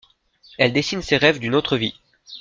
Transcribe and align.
Elle 0.57 0.73
dessine 0.73 1.03
ses 1.03 1.17
rêves 1.17 1.37
d'une 1.37 1.53
autre 1.53 1.77
vie. 1.77 1.93